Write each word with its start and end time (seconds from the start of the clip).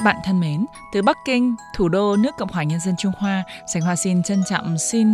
Các 0.00 0.04
bạn 0.04 0.16
thân 0.24 0.40
mến, 0.40 0.66
từ 0.92 1.02
Bắc 1.02 1.16
Kinh, 1.24 1.54
thủ 1.74 1.88
đô 1.88 2.16
nước 2.16 2.30
Cộng 2.38 2.48
hòa 2.48 2.62
Nhân 2.62 2.80
dân 2.80 2.94
Trung 2.98 3.12
Hoa, 3.18 3.44
Sành 3.72 3.82
Hoa 3.82 3.96
xin 3.96 4.22
trân 4.22 4.42
trọng 4.50 4.78
xin 4.78 5.08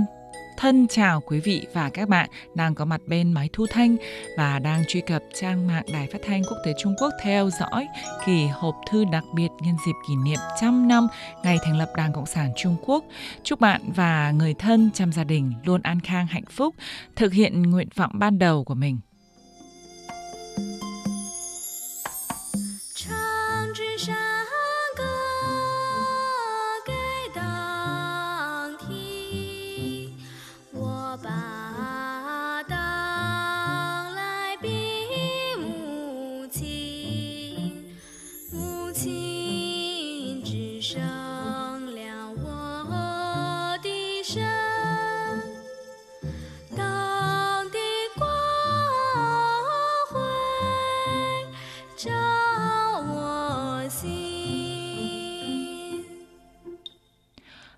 thân 0.57 0.87
chào 0.89 1.21
quý 1.21 1.41
vị 1.41 1.67
và 1.73 1.91
các 1.91 2.09
bạn 2.09 2.31
đang 2.55 2.75
có 2.75 2.85
mặt 2.85 3.01
bên 3.07 3.33
máy 3.33 3.49
thu 3.53 3.67
thanh 3.71 3.97
và 4.37 4.59
đang 4.59 4.85
truy 4.89 5.01
cập 5.01 5.23
trang 5.35 5.67
mạng 5.67 5.85
Đài 5.93 6.09
Phát 6.13 6.19
thanh 6.27 6.43
Quốc 6.43 6.57
tế 6.65 6.73
Trung 6.79 6.95
Quốc 6.99 7.13
theo 7.23 7.51
dõi 7.51 7.87
kỳ 8.27 8.47
hộp 8.47 8.75
thư 8.91 9.05
đặc 9.05 9.25
biệt 9.35 9.49
nhân 9.61 9.77
dịp 9.87 9.93
kỷ 10.09 10.17
niệm 10.17 10.39
trăm 10.61 10.89
năm 10.89 11.07
ngày 11.43 11.59
thành 11.65 11.79
lập 11.79 11.93
Đảng 11.97 12.13
Cộng 12.13 12.27
sản 12.27 12.51
Trung 12.57 12.77
Quốc. 12.83 13.05
Chúc 13.43 13.61
bạn 13.61 13.93
và 13.95 14.31
người 14.31 14.55
thân 14.55 14.91
trong 14.95 15.13
gia 15.13 15.25
đình 15.25 15.53
luôn 15.65 15.83
an 15.83 16.01
khang 16.01 16.27
hạnh 16.27 16.47
phúc, 16.51 16.75
thực 17.17 17.33
hiện 17.33 17.63
nguyện 17.63 17.89
vọng 17.95 18.13
ban 18.15 18.39
đầu 18.39 18.65
của 18.65 18.75
mình. 18.75 18.99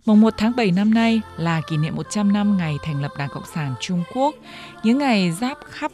Mùng 0.08 0.20
1 0.20 0.34
tháng 0.36 0.56
7 0.56 0.70
năm 0.70 0.94
nay 0.94 1.20
là 1.36 1.60
kỷ 1.68 1.76
niệm 1.76 1.96
100 1.96 2.32
năm 2.32 2.56
ngày 2.56 2.76
thành 2.82 3.02
lập 3.02 3.10
Đảng 3.18 3.28
Cộng 3.28 3.46
sản 3.54 3.74
Trung 3.80 4.02
Quốc. 4.14 4.34
Những 4.82 4.98
ngày 4.98 5.32
giáp 5.32 5.58
khắp 5.70 5.92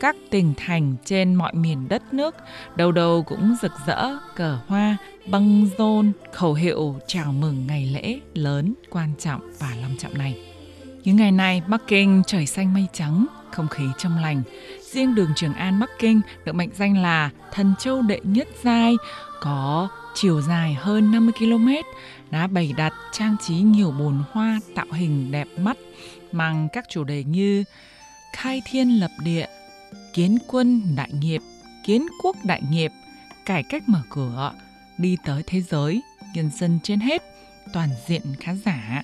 các 0.00 0.16
tỉnh 0.30 0.54
thành 0.56 0.94
trên 1.04 1.34
mọi 1.34 1.54
miền 1.54 1.88
đất 1.88 2.14
nước, 2.14 2.34
đầu 2.76 2.92
đầu 2.92 3.22
cũng 3.22 3.56
rực 3.62 3.72
rỡ 3.86 4.16
cờ 4.36 4.58
hoa, 4.66 4.96
băng 5.30 5.68
rôn, 5.78 6.12
khẩu 6.32 6.54
hiệu 6.54 6.96
chào 7.06 7.32
mừng 7.32 7.66
ngày 7.66 7.86
lễ 7.86 8.20
lớn, 8.34 8.74
quan 8.90 9.12
trọng 9.18 9.40
và 9.58 9.74
long 9.82 9.96
trọng 9.98 10.18
này. 10.18 10.54
Những 11.04 11.16
ngày 11.16 11.32
này, 11.32 11.62
Bắc 11.66 11.82
Kinh 11.86 12.22
trời 12.26 12.46
xanh 12.46 12.74
mây 12.74 12.86
trắng, 12.92 13.26
không 13.50 13.68
khí 13.68 13.84
trong 13.98 14.18
lành. 14.18 14.42
Riêng 14.82 15.14
đường 15.14 15.30
Trường 15.36 15.54
An 15.54 15.80
Bắc 15.80 15.90
Kinh 15.98 16.20
được 16.44 16.54
mệnh 16.54 16.70
danh 16.74 16.98
là 17.02 17.30
thần 17.52 17.74
châu 17.78 18.02
đệ 18.02 18.20
nhất 18.24 18.48
giai, 18.62 18.96
có 19.40 19.88
chiều 20.16 20.40
dài 20.40 20.74
hơn 20.74 21.10
50 21.10 21.32
km, 21.38 21.68
đã 22.30 22.46
bày 22.46 22.74
đặt 22.76 22.92
trang 23.12 23.36
trí 23.46 23.54
nhiều 23.54 23.90
bồn 23.90 24.22
hoa 24.30 24.60
tạo 24.74 24.86
hình 24.92 25.32
đẹp 25.32 25.48
mắt 25.58 25.76
mang 26.32 26.68
các 26.72 26.84
chủ 26.88 27.04
đề 27.04 27.24
như 27.24 27.64
khai 28.32 28.62
thiên 28.66 29.00
lập 29.00 29.10
địa, 29.24 29.46
kiến 30.14 30.38
quân 30.48 30.82
đại 30.96 31.10
nghiệp, 31.20 31.42
kiến 31.84 32.06
quốc 32.22 32.36
đại 32.44 32.62
nghiệp, 32.70 32.90
cải 33.46 33.62
cách 33.62 33.82
mở 33.86 34.02
cửa, 34.10 34.52
đi 34.98 35.16
tới 35.24 35.42
thế 35.46 35.60
giới, 35.60 36.02
nhân 36.34 36.50
dân 36.58 36.78
trên 36.82 37.00
hết, 37.00 37.22
toàn 37.72 37.88
diện 38.06 38.22
khán 38.40 38.58
giả, 38.64 39.02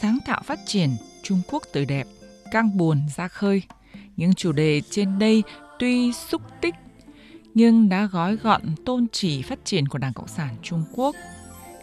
sáng 0.00 0.18
tạo 0.26 0.42
phát 0.44 0.58
triển, 0.66 0.90
Trung 1.22 1.42
Quốc 1.50 1.62
tươi 1.72 1.84
đẹp, 1.84 2.06
căng 2.50 2.76
buồn 2.76 3.02
ra 3.16 3.28
khơi. 3.28 3.62
Những 4.16 4.34
chủ 4.34 4.52
đề 4.52 4.82
trên 4.90 5.18
đây 5.18 5.42
tuy 5.78 6.12
xúc 6.12 6.42
tích 6.60 6.74
nhưng 7.54 7.88
đã 7.88 8.08
gói 8.12 8.36
gọn 8.36 8.62
tôn 8.84 9.06
chỉ 9.12 9.42
phát 9.42 9.58
triển 9.64 9.88
của 9.88 9.98
Đảng 9.98 10.12
Cộng 10.12 10.28
sản 10.28 10.56
Trung 10.62 10.84
Quốc. 10.92 11.16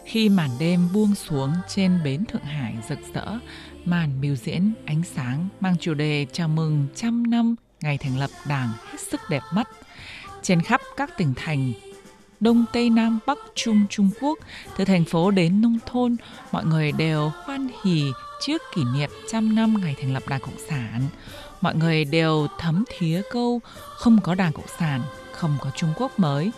Khi 0.04 0.28
màn 0.28 0.50
đêm 0.58 0.88
buông 0.94 1.14
xuống 1.14 1.52
trên 1.68 1.98
bến 2.04 2.24
Thượng 2.24 2.42
Hải 2.42 2.74
rực 2.88 2.98
rỡ, 3.14 3.38
màn 3.84 4.20
biểu 4.20 4.34
diễn 4.34 4.72
ánh 4.86 5.02
sáng 5.14 5.48
mang 5.60 5.76
chủ 5.80 5.94
đề 5.94 6.26
chào 6.32 6.48
mừng 6.48 6.86
trăm 6.94 7.30
năm 7.30 7.54
ngày 7.80 7.98
thành 7.98 8.18
lập 8.18 8.30
Đảng 8.48 8.68
hết 8.86 9.00
sức 9.00 9.20
đẹp 9.30 9.42
mắt. 9.54 9.68
Trên 10.42 10.62
khắp 10.62 10.80
các 10.96 11.10
tỉnh 11.18 11.34
thành 11.36 11.72
Đông 12.40 12.64
Tây 12.72 12.90
Nam 12.90 13.18
Bắc 13.26 13.38
Trung 13.54 13.86
Trung 13.90 14.10
Quốc, 14.20 14.38
từ 14.76 14.84
thành 14.84 15.04
phố 15.04 15.30
đến 15.30 15.60
nông 15.60 15.78
thôn, 15.86 16.16
mọi 16.52 16.64
người 16.64 16.92
đều 16.92 17.32
hoan 17.44 17.68
hỉ 17.84 18.04
trước 18.40 18.62
kỷ 18.74 18.82
niệm 18.94 19.10
trăm 19.30 19.54
năm 19.54 19.74
ngày 19.80 19.96
thành 20.00 20.14
lập 20.14 20.22
Đảng 20.28 20.40
Cộng 20.40 20.58
sản. 20.68 21.02
Mọi 21.60 21.74
người 21.74 22.04
đều 22.04 22.46
thấm 22.58 22.84
thía 22.98 23.22
câu 23.30 23.60
không 23.96 24.18
có 24.22 24.34
Đảng 24.34 24.52
Cộng 24.52 24.68
sản 24.78 25.00
không 25.38 25.58
có 25.60 25.70
Trung 25.76 25.92
Quốc 25.96 26.18
mới. 26.18 26.50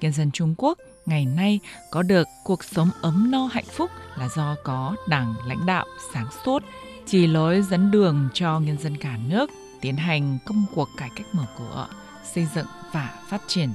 Nhân 0.00 0.12
dân 0.12 0.30
Trung 0.30 0.54
Quốc 0.58 0.78
ngày 1.06 1.26
nay 1.26 1.60
có 1.90 2.02
được 2.02 2.28
cuộc 2.44 2.64
sống 2.64 2.90
ấm 3.00 3.30
no 3.30 3.46
hạnh 3.46 3.64
phúc 3.64 3.90
là 4.16 4.28
do 4.28 4.56
có 4.64 4.96
đảng 5.08 5.34
lãnh 5.46 5.66
đạo 5.66 5.86
sáng 6.14 6.26
suốt, 6.44 6.62
chỉ 7.06 7.26
lối 7.26 7.62
dẫn 7.62 7.90
đường 7.90 8.28
cho 8.34 8.60
nhân 8.60 8.78
dân 8.78 8.96
cả 8.96 9.18
nước 9.28 9.50
tiến 9.80 9.96
hành 9.96 10.38
công 10.46 10.64
cuộc 10.74 10.88
cải 10.96 11.10
cách 11.16 11.26
mở 11.32 11.46
cửa, 11.58 11.88
xây 12.34 12.46
dựng 12.54 12.66
và 12.92 13.14
phát 13.28 13.42
triển. 13.46 13.70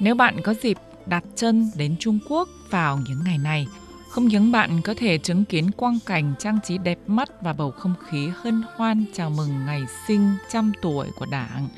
Nếu 0.00 0.14
bạn 0.14 0.42
có 0.42 0.54
dịp 0.62 0.78
đặt 1.06 1.24
chân 1.36 1.70
đến 1.76 1.96
Trung 2.00 2.18
Quốc 2.28 2.48
vào 2.70 2.98
những 3.08 3.24
ngày 3.24 3.38
này, 3.38 3.66
không 4.14 4.28
những 4.28 4.52
bạn 4.52 4.80
có 4.82 4.94
thể 4.96 5.18
chứng 5.18 5.44
kiến 5.44 5.70
quang 5.70 5.98
cảnh 6.06 6.34
trang 6.38 6.58
trí 6.64 6.78
đẹp 6.78 6.98
mắt 7.06 7.42
và 7.42 7.52
bầu 7.52 7.70
không 7.70 7.94
khí 8.08 8.30
hân 8.36 8.62
hoan 8.76 9.04
chào 9.14 9.30
mừng 9.30 9.66
ngày 9.66 9.82
sinh 10.06 10.30
trăm 10.50 10.72
tuổi 10.82 11.08
của 11.18 11.26
Đảng, 11.30 11.68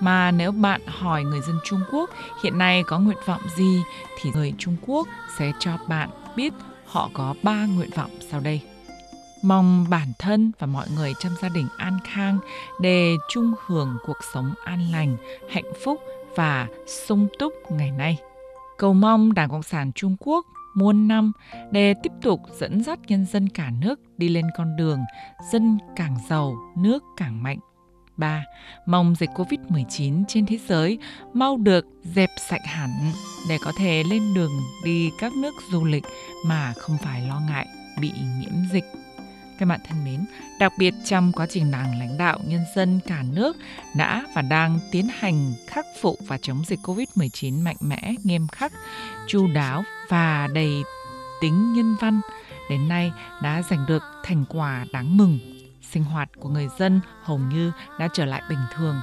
mà 0.00 0.30
nếu 0.30 0.52
bạn 0.52 0.80
hỏi 0.86 1.24
người 1.24 1.40
dân 1.40 1.58
Trung 1.64 1.80
Quốc 1.92 2.10
hiện 2.42 2.58
nay 2.58 2.82
có 2.86 2.98
nguyện 2.98 3.18
vọng 3.26 3.40
gì 3.56 3.82
thì 4.20 4.30
người 4.34 4.54
Trung 4.58 4.76
Quốc 4.86 5.08
sẽ 5.38 5.52
cho 5.58 5.70
bạn 5.88 6.10
biết 6.36 6.52
họ 6.86 7.10
có 7.12 7.34
ba 7.42 7.66
nguyện 7.66 7.90
vọng 7.94 8.10
sau 8.30 8.40
đây. 8.40 8.60
Mong 9.42 9.86
bản 9.90 10.12
thân 10.18 10.52
và 10.58 10.66
mọi 10.66 10.86
người 10.96 11.12
trong 11.18 11.32
gia 11.42 11.48
đình 11.48 11.68
an 11.76 11.98
khang 12.04 12.38
để 12.80 13.14
chung 13.30 13.54
hưởng 13.66 13.96
cuộc 14.06 14.18
sống 14.32 14.54
an 14.64 14.92
lành, 14.92 15.16
hạnh 15.50 15.72
phúc 15.84 16.00
và 16.36 16.66
sung 16.86 17.28
túc 17.38 17.52
ngày 17.70 17.90
nay. 17.90 18.18
Cầu 18.78 18.94
mong 18.94 19.34
Đảng 19.34 19.50
Cộng 19.50 19.62
sản 19.62 19.92
Trung 19.94 20.16
Quốc 20.20 20.46
muôn 20.74 21.08
năm 21.08 21.32
để 21.70 21.94
tiếp 22.02 22.12
tục 22.22 22.40
dẫn 22.58 22.82
dắt 22.82 22.98
nhân 23.08 23.26
dân 23.26 23.48
cả 23.48 23.70
nước 23.80 24.00
đi 24.18 24.28
lên 24.28 24.46
con 24.56 24.76
đường 24.76 24.98
dân 25.52 25.78
càng 25.96 26.16
giàu, 26.28 26.54
nước 26.76 27.02
càng 27.16 27.42
mạnh. 27.42 27.58
3. 28.16 28.44
Mong 28.86 29.14
dịch 29.14 29.30
Covid-19 29.34 30.24
trên 30.28 30.46
thế 30.46 30.58
giới 30.68 30.98
mau 31.32 31.56
được 31.56 31.86
dẹp 32.02 32.30
sạch 32.48 32.64
hẳn 32.64 32.90
để 33.48 33.58
có 33.64 33.72
thể 33.78 34.02
lên 34.10 34.34
đường 34.34 34.52
đi 34.84 35.10
các 35.20 35.32
nước 35.36 35.54
du 35.72 35.84
lịch 35.84 36.04
mà 36.46 36.72
không 36.76 36.96
phải 36.98 37.20
lo 37.28 37.40
ngại 37.48 37.66
bị 38.00 38.12
nhiễm 38.40 38.52
dịch. 38.72 39.03
Các 39.58 39.66
bạn 39.66 39.80
thân 39.88 40.04
mến, 40.04 40.24
đặc 40.58 40.72
biệt 40.78 40.94
trong 41.04 41.32
quá 41.32 41.46
trình 41.50 41.70
đảng 41.70 41.98
lãnh 41.98 42.18
đạo 42.18 42.38
nhân 42.46 42.64
dân 42.76 43.00
cả 43.06 43.22
nước 43.32 43.56
đã 43.96 44.24
và 44.34 44.42
đang 44.42 44.78
tiến 44.90 45.08
hành 45.18 45.52
khắc 45.66 45.86
phục 46.00 46.18
và 46.26 46.38
chống 46.42 46.62
dịch 46.66 46.78
Covid-19 46.82 47.62
mạnh 47.62 47.76
mẽ, 47.80 48.14
nghiêm 48.24 48.48
khắc, 48.48 48.72
chu 49.26 49.46
đáo 49.54 49.84
và 50.08 50.48
đầy 50.54 50.82
tính 51.40 51.72
nhân 51.72 51.96
văn, 52.00 52.20
đến 52.70 52.88
nay 52.88 53.12
đã 53.42 53.62
giành 53.70 53.84
được 53.88 54.02
thành 54.24 54.44
quả 54.48 54.86
đáng 54.92 55.16
mừng 55.16 55.38
sinh 55.92 56.04
hoạt 56.04 56.30
của 56.40 56.48
người 56.48 56.68
dân 56.78 57.00
hầu 57.22 57.38
như 57.38 57.72
đã 57.98 58.08
trở 58.12 58.24
lại 58.24 58.42
bình 58.48 58.58
thường. 58.74 59.00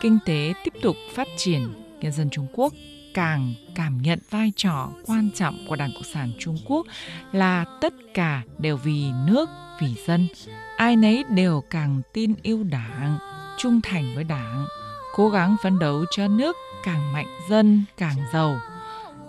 Kinh 0.00 0.18
tế 0.24 0.54
tiếp 0.64 0.74
tục 0.82 0.96
phát 1.14 1.28
triển, 1.36 1.74
nhân 2.00 2.12
dân 2.12 2.30
Trung 2.30 2.46
Quốc 2.52 2.72
càng 3.14 3.54
cảm 3.74 4.02
nhận 4.02 4.18
vai 4.30 4.52
trò 4.56 4.88
quan 5.06 5.30
trọng 5.34 5.58
của 5.68 5.76
Đảng 5.76 5.90
Cộng 5.94 6.12
sản 6.14 6.32
Trung 6.38 6.58
Quốc 6.66 6.86
là 7.32 7.64
tất 7.80 7.94
cả 8.14 8.42
đều 8.58 8.76
vì 8.76 9.10
nước, 9.26 9.48
vì 9.80 9.94
dân. 10.06 10.28
Ai 10.76 10.96
nấy 10.96 11.24
đều 11.30 11.62
càng 11.70 12.02
tin 12.12 12.34
yêu 12.42 12.62
Đảng, 12.62 13.18
trung 13.58 13.80
thành 13.80 14.14
với 14.14 14.24
Đảng, 14.24 14.66
cố 15.14 15.28
gắng 15.28 15.56
phấn 15.62 15.78
đấu 15.78 16.04
cho 16.10 16.28
nước 16.28 16.56
càng 16.84 17.12
mạnh 17.12 17.26
dân 17.48 17.84
càng 17.96 18.16
giàu 18.32 18.60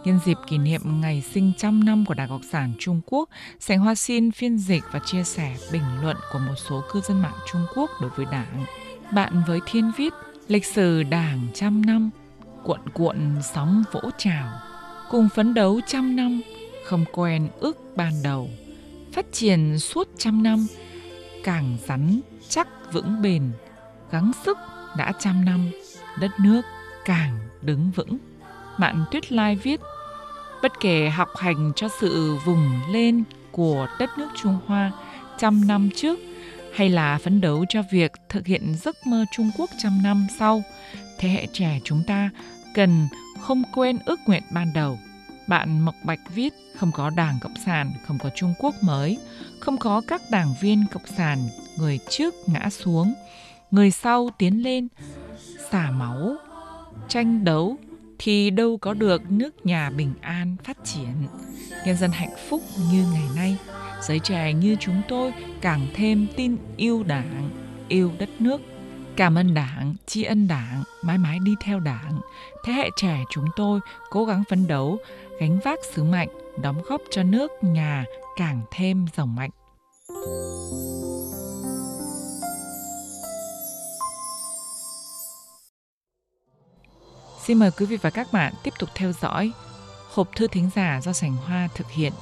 Nhân 0.04 0.19
dịp 0.25 0.38
kỷ 0.48 0.57
niệm 0.57 0.81
ngày 1.02 1.24
sinh 1.34 1.52
trăm 1.57 1.84
năm 1.84 2.06
của 2.06 2.13
Đảng 2.13 2.30
Cộng 2.30 2.44
sản 2.44 2.74
Trung 2.80 3.02
Quốc, 3.06 3.30
Sảnh 3.60 3.80
Hoa 3.80 3.96
xin 3.96 4.31
phiên 4.31 4.57
dịch 4.57 4.84
và 4.92 5.00
chia 5.06 5.24
sẻ 5.24 5.56
bình 5.72 5.84
luận 6.02 6.18
của 6.34 6.40
một 6.40 6.56
số 6.56 6.84
cư 6.92 7.02
dân 7.02 7.22
mạng 7.22 7.38
Trung 7.52 7.66
Quốc 7.75 7.90
đối 8.02 8.10
với 8.10 8.25
Đảng. 8.31 8.66
Bạn 9.13 9.44
với 9.48 9.60
Thiên 9.66 9.92
viết, 9.98 10.13
lịch 10.48 10.66
sử 10.66 11.04
Đảng 11.04 11.48
trăm 11.54 11.86
năm, 11.86 12.10
cuộn 12.63 12.80
cuộn 12.94 13.18
sóng 13.54 13.83
vỗ 13.92 14.01
trào, 14.18 14.60
cùng 15.10 15.30
phấn 15.36 15.54
đấu 15.54 15.80
trăm 15.88 16.15
năm, 16.15 16.42
không 16.86 17.06
quen 17.12 17.50
ước 17.60 17.77
ban 17.95 18.13
đầu, 18.24 18.50
phát 19.13 19.25
triển 19.31 19.80
suốt 19.80 20.07
trăm 20.18 20.44
năm, 20.44 20.68
càng 21.44 21.77
rắn 21.88 22.21
chắc 22.50 22.68
vững 22.92 23.21
bền, 23.21 23.51
gắng 24.12 24.31
sức 24.45 24.57
đã 24.98 25.12
trăm 25.19 25.45
năm, 25.45 25.71
đất 26.19 26.31
nước 26.39 26.62
càng 27.06 27.38
đứng 27.62 27.92
vững. 27.95 28.18
Mạn 28.77 29.06
Tuyết 29.12 29.31
Lai 29.31 29.56
viết 29.56 29.80
Bất 30.63 30.80
kể 30.80 31.09
học 31.09 31.30
hành 31.38 31.71
cho 31.75 31.88
sự 32.01 32.36
vùng 32.45 32.80
lên 32.89 33.24
của 33.51 33.88
đất 34.00 34.09
nước 34.18 34.27
Trung 34.36 34.59
Hoa 34.66 34.92
trăm 35.38 35.68
năm 35.68 35.89
trước 35.95 36.19
hay 36.75 36.89
là 36.89 37.18
phấn 37.18 37.42
đấu 37.42 37.66
cho 37.69 37.81
việc 37.92 38.12
thực 38.30 38.48
hiện 38.48 38.75
giấc 38.83 39.07
mơ 39.07 39.25
Trung 39.31 39.51
Quốc 39.57 39.69
trăm 39.83 40.04
năm 40.04 40.27
sau, 40.39 40.63
thế 41.18 41.30
hệ 41.30 41.48
trẻ 41.54 41.80
chúng 41.83 42.04
ta 42.07 42.30
cần 42.74 43.07
không 43.42 43.63
quên 43.74 44.00
ước 44.06 44.19
nguyện 44.25 44.44
ban 44.51 44.74
đầu. 44.74 45.00
bạn 45.48 45.80
Mộc 45.80 45.95
Bạch 46.04 46.19
viết 46.36 46.54
không 46.75 46.92
có 46.92 47.10
Đảng 47.10 47.36
Cộng 47.42 47.56
sản, 47.65 47.92
không 48.06 48.18
có 48.19 48.30
Trung 48.36 48.54
Quốc 48.60 48.75
mới, 48.81 49.18
không 49.60 49.77
có 49.77 50.01
các 50.07 50.21
đảng 50.31 50.54
viên 50.62 50.86
Cộng 50.92 51.06
sản, 51.18 51.39
người 51.77 52.00
trước 52.10 52.33
ngã 52.48 52.69
xuống, 52.69 53.13
người 53.71 53.92
sau 53.92 54.30
tiến 54.38 54.63
lên, 54.63 54.88
xả 55.71 55.92
máu, 55.92 56.36
tranh 57.07 57.44
đấu 57.44 57.77
thì 58.19 58.50
đâu 58.50 58.77
có 58.77 58.94
được 58.94 59.31
nước 59.31 59.66
nhà 59.66 59.89
bình 59.89 60.13
an 60.21 60.56
phát 60.63 60.77
triển, 60.83 61.13
nhân 61.86 61.98
dân 61.98 62.12
hạnh 62.12 62.36
phúc 62.50 62.62
như 62.92 63.06
ngày 63.13 63.27
nay. 63.36 63.57
Giới 64.01 64.19
trẻ 64.19 64.54
như 64.54 64.75
chúng 64.80 65.01
tôi 65.07 65.33
càng 65.62 65.88
thêm 65.95 66.27
tin 66.36 66.57
yêu 66.77 67.04
đảng, 67.04 67.50
yêu 67.88 68.12
đất 68.19 68.30
nước. 68.39 68.62
Cảm 69.18 69.38
ơn 69.38 69.54
đảng, 69.54 69.95
tri 70.06 70.24
ân 70.24 70.48
đảng, 70.48 70.83
mãi 71.01 71.18
mãi 71.18 71.39
đi 71.44 71.56
theo 71.62 71.80
đảng. 71.80 72.21
Thế 72.63 72.74
hệ 72.74 72.89
trẻ 72.95 73.24
chúng 73.30 73.45
tôi 73.56 73.80
cố 74.10 74.25
gắng 74.25 74.44
phấn 74.50 74.68
đấu, 74.68 74.98
gánh 75.39 75.60
vác 75.63 75.80
sứ 75.94 76.04
mệnh, 76.04 76.30
đóng 76.62 76.81
góp 76.86 77.01
cho 77.12 77.24
nước 77.24 77.51
nhà 77.62 78.06
càng 78.36 78.62
thêm 78.71 79.06
giàu 79.15 79.25
mạnh. 79.25 79.50
Xin 87.44 87.59
mời 87.59 87.71
quý 87.77 87.86
vị 87.86 87.98
và 88.01 88.09
các 88.09 88.27
bạn 88.33 88.54
tiếp 88.63 88.74
tục 88.80 88.89
theo 88.95 89.12
dõi 89.21 89.51
hộp 90.13 90.36
thư 90.36 90.48
thính 90.48 90.69
giả 90.75 91.00
do 91.04 91.13
Sành 91.13 91.36
Hoa 91.36 91.68
thực 91.75 91.92
hiện. 91.92 92.13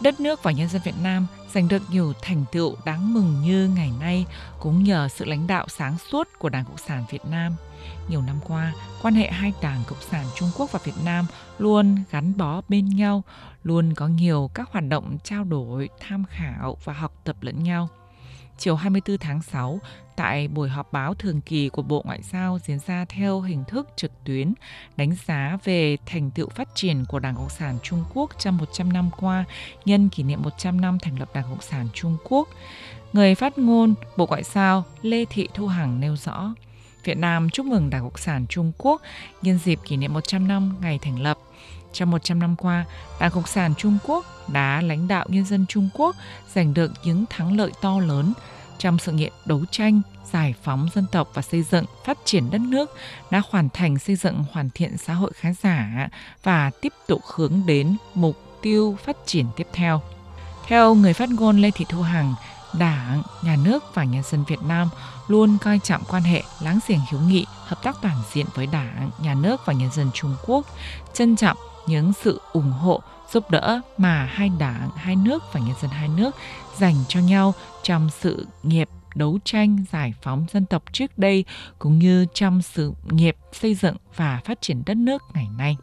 Đất 0.00 0.20
nước 0.20 0.42
và 0.42 0.50
nhân 0.52 0.68
dân 0.68 0.82
Việt 0.84 0.94
Nam 1.02 1.26
giành 1.54 1.68
được 1.68 1.82
nhiều 1.90 2.12
thành 2.22 2.44
tựu 2.52 2.76
đáng 2.84 3.14
mừng 3.14 3.40
như 3.42 3.70
ngày 3.76 3.92
nay 4.00 4.26
cũng 4.60 4.84
nhờ 4.84 5.08
sự 5.08 5.24
lãnh 5.24 5.46
đạo 5.46 5.66
sáng 5.68 5.98
suốt 5.98 6.28
của 6.38 6.48
Đảng 6.48 6.64
Cộng 6.64 6.78
sản 6.78 7.04
Việt 7.10 7.24
Nam. 7.24 7.56
Nhiều 8.08 8.22
năm 8.22 8.36
qua, 8.48 8.72
quan 9.02 9.14
hệ 9.14 9.30
hai 9.30 9.52
Đảng 9.62 9.82
Cộng 9.86 10.02
sản 10.10 10.26
Trung 10.34 10.50
Quốc 10.56 10.72
và 10.72 10.80
Việt 10.84 10.92
Nam 11.04 11.26
luôn 11.58 11.96
gắn 12.10 12.36
bó 12.36 12.60
bên 12.68 12.88
nhau, 12.88 13.22
luôn 13.62 13.94
có 13.94 14.06
nhiều 14.06 14.50
các 14.54 14.68
hoạt 14.72 14.84
động 14.88 15.18
trao 15.24 15.44
đổi, 15.44 15.88
tham 16.00 16.24
khảo 16.30 16.76
và 16.84 16.92
học 16.92 17.20
tập 17.24 17.36
lẫn 17.40 17.62
nhau 17.62 17.88
chiều 18.58 18.76
24 18.76 19.18
tháng 19.18 19.42
6 19.42 19.80
tại 20.16 20.48
buổi 20.48 20.68
họp 20.68 20.92
báo 20.92 21.14
thường 21.14 21.40
kỳ 21.40 21.68
của 21.68 21.82
Bộ 21.82 22.02
Ngoại 22.04 22.20
giao 22.22 22.58
diễn 22.64 22.78
ra 22.86 23.04
theo 23.08 23.40
hình 23.40 23.64
thức 23.68 23.88
trực 23.96 24.12
tuyến, 24.24 24.54
đánh 24.96 25.14
giá 25.26 25.58
về 25.64 25.96
thành 26.06 26.30
tựu 26.30 26.48
phát 26.48 26.68
triển 26.74 27.04
của 27.08 27.18
Đảng 27.18 27.34
Cộng 27.34 27.48
sản 27.48 27.78
Trung 27.82 28.04
Quốc 28.14 28.30
trong 28.38 28.56
100 28.56 28.92
năm 28.92 29.10
qua 29.20 29.44
nhân 29.84 30.08
kỷ 30.08 30.22
niệm 30.22 30.42
100 30.42 30.80
năm 30.80 30.98
thành 30.98 31.18
lập 31.18 31.28
Đảng 31.34 31.44
Cộng 31.44 31.60
sản 31.60 31.88
Trung 31.94 32.16
Quốc. 32.24 32.48
Người 33.12 33.34
phát 33.34 33.58
ngôn 33.58 33.94
Bộ 34.16 34.26
Ngoại 34.26 34.42
giao 34.42 34.84
Lê 35.02 35.24
Thị 35.24 35.48
Thu 35.54 35.66
Hằng 35.66 36.00
nêu 36.00 36.16
rõ, 36.16 36.54
Việt 37.04 37.18
Nam 37.18 37.50
chúc 37.50 37.66
mừng 37.66 37.90
Đảng 37.90 38.02
Cộng 38.02 38.16
sản 38.16 38.46
Trung 38.48 38.72
Quốc 38.78 39.02
nhân 39.42 39.58
dịp 39.64 39.78
kỷ 39.84 39.96
niệm 39.96 40.12
100 40.12 40.48
năm 40.48 40.76
ngày 40.80 40.98
thành 41.02 41.22
lập. 41.22 41.38
Trong 41.98 42.10
100 42.10 42.38
năm 42.38 42.56
qua, 42.56 42.84
Đảng 43.20 43.30
Cộng 43.30 43.46
sản 43.46 43.74
Trung 43.78 43.98
Quốc 44.04 44.48
đã 44.52 44.82
lãnh 44.82 45.08
đạo 45.08 45.26
nhân 45.28 45.44
dân 45.44 45.66
Trung 45.68 45.88
Quốc 45.94 46.16
giành 46.54 46.74
được 46.74 46.92
những 47.04 47.24
thắng 47.30 47.56
lợi 47.56 47.70
to 47.80 47.98
lớn 48.00 48.32
trong 48.78 48.98
sự 48.98 49.12
nghiệp 49.12 49.30
đấu 49.44 49.64
tranh, 49.70 50.00
giải 50.32 50.54
phóng 50.62 50.88
dân 50.94 51.06
tộc 51.12 51.30
và 51.34 51.42
xây 51.42 51.62
dựng, 51.62 51.84
phát 52.04 52.18
triển 52.24 52.50
đất 52.50 52.60
nước, 52.60 52.90
đã 53.30 53.42
hoàn 53.50 53.68
thành 53.68 53.98
xây 53.98 54.16
dựng 54.16 54.44
hoàn 54.52 54.70
thiện 54.70 54.98
xã 54.98 55.14
hội 55.14 55.30
khá 55.34 55.48
giả 55.62 56.08
và 56.42 56.70
tiếp 56.80 56.92
tục 57.06 57.20
hướng 57.34 57.62
đến 57.66 57.96
mục 58.14 58.36
tiêu 58.62 58.96
phát 59.04 59.16
triển 59.26 59.46
tiếp 59.56 59.66
theo. 59.72 60.02
Theo 60.66 60.94
người 60.94 61.12
phát 61.12 61.28
ngôn 61.28 61.58
Lê 61.58 61.70
Thị 61.70 61.84
Thu 61.88 62.02
Hằng, 62.02 62.34
Đảng, 62.78 63.22
Nhà 63.42 63.56
nước 63.64 63.84
và 63.94 64.04
nhân 64.04 64.22
dân 64.22 64.44
Việt 64.48 64.62
Nam 64.62 64.88
luôn 65.28 65.58
coi 65.62 65.80
trọng 65.84 66.02
quan 66.08 66.22
hệ 66.22 66.42
láng 66.60 66.78
giềng 66.88 67.00
hữu 67.10 67.20
nghị, 67.20 67.46
hợp 67.64 67.82
tác 67.82 67.96
toàn 68.02 68.16
diện 68.32 68.46
với 68.54 68.66
Đảng, 68.66 69.10
Nhà 69.22 69.34
nước 69.34 69.60
và 69.66 69.72
nhân 69.72 69.90
dân 69.92 70.10
Trung 70.14 70.36
Quốc, 70.46 70.66
trân 71.14 71.36
trọng 71.36 71.56
những 71.88 72.12
sự 72.12 72.40
ủng 72.52 72.72
hộ, 72.72 73.02
giúp 73.32 73.50
đỡ 73.50 73.80
mà 73.96 74.24
hai 74.24 74.50
đảng, 74.58 74.90
hai 74.96 75.16
nước 75.16 75.42
và 75.52 75.60
nhân 75.60 75.74
dân 75.80 75.90
hai 75.90 76.08
nước 76.08 76.36
dành 76.76 76.94
cho 77.08 77.20
nhau 77.20 77.54
trong 77.82 78.10
sự 78.10 78.46
nghiệp 78.62 78.88
đấu 79.14 79.38
tranh 79.44 79.84
giải 79.92 80.14
phóng 80.22 80.46
dân 80.52 80.66
tộc 80.66 80.82
trước 80.92 81.18
đây 81.18 81.44
cũng 81.78 81.98
như 81.98 82.26
trong 82.34 82.62
sự 82.62 82.92
nghiệp 83.10 83.36
xây 83.52 83.74
dựng 83.74 83.96
và 84.16 84.40
phát 84.44 84.60
triển 84.60 84.82
đất 84.86 84.96
nước 84.96 85.22
ngày 85.34 85.48
nay. 85.58 85.76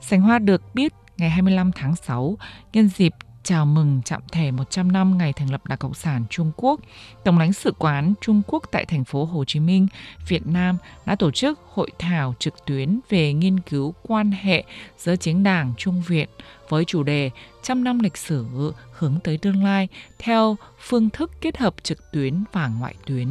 Sành 0.00 0.20
Hoa 0.20 0.38
được 0.38 0.74
biết 0.74 0.92
ngày 1.16 1.30
25 1.30 1.72
tháng 1.72 1.96
6 1.96 2.38
nhân 2.72 2.88
dịp 2.88 3.12
chào 3.46 3.66
mừng 3.66 4.00
chạm 4.04 4.22
thể 4.32 4.50
100 4.50 4.92
năm 4.92 5.18
ngày 5.18 5.32
thành 5.32 5.50
lập 5.50 5.66
Đảng 5.66 5.78
Cộng 5.78 5.94
sản 5.94 6.24
Trung 6.30 6.52
Quốc, 6.56 6.80
Tổng 7.24 7.38
lãnh 7.38 7.52
sự 7.52 7.74
quán 7.78 8.14
Trung 8.20 8.42
Quốc 8.46 8.62
tại 8.70 8.84
thành 8.84 9.04
phố 9.04 9.24
Hồ 9.24 9.44
Chí 9.44 9.60
Minh, 9.60 9.86
Việt 10.28 10.46
Nam 10.46 10.78
đã 11.06 11.16
tổ 11.16 11.30
chức 11.30 11.58
hội 11.72 11.90
thảo 11.98 12.34
trực 12.38 12.54
tuyến 12.66 13.00
về 13.08 13.32
nghiên 13.32 13.60
cứu 13.60 13.94
quan 14.02 14.30
hệ 14.32 14.64
giữa 14.98 15.16
chính 15.16 15.42
đảng 15.42 15.72
Trung 15.76 16.02
Việt 16.06 16.30
với 16.68 16.84
chủ 16.84 17.02
đề 17.02 17.30
trăm 17.62 17.84
năm 17.84 17.98
lịch 17.98 18.16
sử 18.16 18.46
hướng 18.92 19.18
tới 19.24 19.38
tương 19.38 19.64
lai 19.64 19.88
theo 20.18 20.56
phương 20.80 21.10
thức 21.10 21.32
kết 21.40 21.56
hợp 21.56 21.74
trực 21.82 22.12
tuyến 22.12 22.44
và 22.52 22.70
ngoại 22.78 22.94
tuyến. 23.06 23.28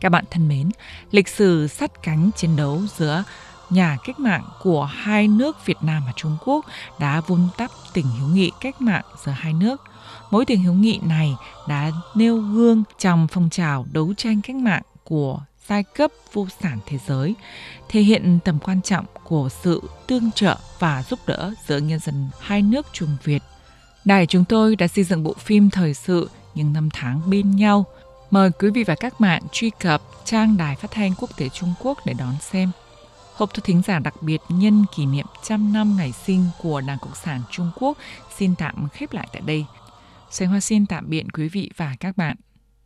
Các 0.00 0.08
bạn 0.08 0.24
thân 0.30 0.48
mến, 0.48 0.70
lịch 1.10 1.28
sử 1.28 1.66
sắt 1.66 2.02
cánh 2.02 2.30
chiến 2.36 2.56
đấu 2.56 2.80
giữa 2.96 3.24
nhà 3.70 3.96
cách 4.04 4.20
mạng 4.20 4.44
của 4.62 4.84
hai 4.84 5.28
nước 5.28 5.66
Việt 5.66 5.78
Nam 5.82 6.02
và 6.06 6.12
Trung 6.16 6.36
Quốc 6.44 6.66
đã 6.98 7.20
vun 7.20 7.40
đắp 7.58 7.70
tình 7.92 8.06
hữu 8.06 8.28
nghị 8.28 8.50
cách 8.60 8.80
mạng 8.80 9.04
giữa 9.24 9.32
hai 9.32 9.52
nước. 9.52 9.82
Mối 10.30 10.44
tình 10.44 10.62
hữu 10.62 10.74
nghị 10.74 11.00
này 11.02 11.36
đã 11.68 11.90
nêu 12.14 12.36
gương 12.36 12.82
trong 12.98 13.26
phong 13.32 13.50
trào 13.50 13.86
đấu 13.92 14.14
tranh 14.16 14.40
cách 14.42 14.56
mạng 14.56 14.82
của 15.04 15.40
giai 15.68 15.82
cấp 15.82 16.10
vô 16.32 16.46
sản 16.60 16.78
thế 16.86 16.98
giới, 17.06 17.34
thể 17.88 18.00
hiện 18.00 18.38
tầm 18.44 18.58
quan 18.58 18.82
trọng 18.82 19.04
của 19.24 19.48
sự 19.62 19.82
tương 20.06 20.30
trợ 20.32 20.56
và 20.78 21.02
giúp 21.02 21.18
đỡ 21.26 21.54
giữa 21.66 21.78
nhân 21.78 21.98
dân 21.98 22.28
hai 22.40 22.62
nước 22.62 22.86
Trung 22.92 23.16
Việt. 23.24 23.42
Đài 24.04 24.26
chúng 24.26 24.44
tôi 24.44 24.76
đã 24.76 24.88
xây 24.88 25.04
dựng 25.04 25.22
bộ 25.22 25.34
phim 25.38 25.70
thời 25.70 25.94
sự 25.94 26.30
những 26.54 26.72
năm 26.72 26.88
tháng 26.92 27.30
bên 27.30 27.56
nhau. 27.56 27.84
Mời 28.30 28.50
quý 28.50 28.70
vị 28.70 28.84
và 28.84 28.94
các 28.94 29.20
bạn 29.20 29.42
truy 29.52 29.70
cập 29.70 30.02
trang 30.24 30.56
Đài 30.56 30.76
Phát 30.76 30.90
thanh 30.90 31.14
Quốc 31.18 31.30
tế 31.36 31.48
Trung 31.48 31.74
Quốc 31.80 31.98
để 32.04 32.14
đón 32.18 32.34
xem. 32.40 32.70
Hộp 33.38 33.54
thư 33.54 33.60
thính 33.60 33.82
giả 33.82 33.98
đặc 33.98 34.22
biệt 34.22 34.40
nhân 34.48 34.84
kỷ 34.96 35.06
niệm 35.06 35.26
trăm 35.42 35.72
năm 35.72 35.96
ngày 35.96 36.12
sinh 36.12 36.44
của 36.62 36.80
Đảng 36.80 36.98
Cộng 36.98 37.14
sản 37.14 37.42
Trung 37.50 37.70
Quốc 37.76 37.98
xin 38.36 38.54
tạm 38.58 38.88
khép 38.92 39.12
lại 39.12 39.28
tại 39.32 39.42
đây. 39.46 39.64
Sánh 40.30 40.48
Hoa 40.48 40.60
xin 40.60 40.86
tạm 40.86 41.10
biệt 41.10 41.24
quý 41.34 41.48
vị 41.48 41.70
và 41.76 41.96
các 42.00 42.16
bạn. 42.16 42.36